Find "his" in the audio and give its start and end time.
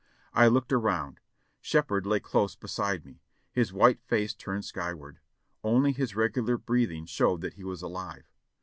3.51-3.71, 5.91-6.15